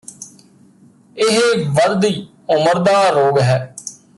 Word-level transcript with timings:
ਇਹ 1.17 1.65
ਵਧਦੀ 1.69 2.27
ਉਮਰ 2.49 2.79
ਦਾ 2.79 3.09
ਰੋਗ 3.09 3.39
ਹੈ 3.39 3.75